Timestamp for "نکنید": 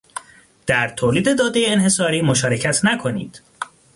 2.85-3.41